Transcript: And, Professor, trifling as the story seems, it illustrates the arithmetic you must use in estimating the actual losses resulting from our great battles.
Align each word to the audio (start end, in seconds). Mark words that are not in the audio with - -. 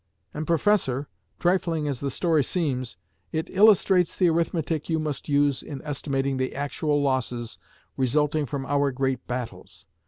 And, 0.33 0.47
Professor, 0.47 1.07
trifling 1.37 1.87
as 1.87 1.99
the 1.99 2.09
story 2.09 2.43
seems, 2.43 2.97
it 3.31 3.51
illustrates 3.51 4.15
the 4.17 4.31
arithmetic 4.31 4.89
you 4.89 4.97
must 4.97 5.29
use 5.29 5.61
in 5.61 5.79
estimating 5.83 6.37
the 6.37 6.55
actual 6.55 7.03
losses 7.03 7.59
resulting 7.97 8.47
from 8.47 8.65
our 8.65 8.91
great 8.91 9.27
battles. 9.27 9.85